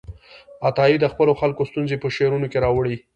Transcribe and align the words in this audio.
عطايي 0.67 0.95
د 1.01 1.05
خپلو 1.13 1.31
خلکو 1.41 1.61
ستونزې 1.69 1.97
په 1.99 2.07
شعرونو 2.15 2.47
کې 2.51 2.61
راواړولې. 2.65 2.97